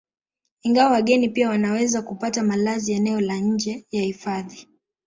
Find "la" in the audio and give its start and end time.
3.21-3.37